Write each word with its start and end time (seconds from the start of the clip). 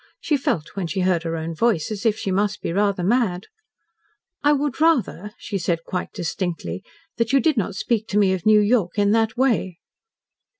She 0.19 0.35
felt, 0.35 0.69
when 0.75 0.87
she 0.87 1.01
heard 1.01 1.21
her 1.21 1.35
own 1.35 1.53
voice, 1.53 1.91
as 1.91 2.07
if 2.07 2.17
she 2.17 2.31
must 2.31 2.63
be 2.63 2.73
rather 2.73 3.03
mad. 3.03 3.45
"I 4.41 4.51
would 4.51 4.81
rather," 4.81 5.33
she 5.37 5.59
said 5.59 5.83
quite 5.85 6.11
distinctly, 6.11 6.83
"that 7.17 7.33
you 7.33 7.39
did 7.39 7.55
not 7.55 7.75
speak 7.75 8.07
to 8.07 8.17
me 8.17 8.33
of 8.33 8.43
New 8.43 8.61
York 8.61 8.97
in 8.97 9.11
that 9.11 9.37
way." 9.37 9.77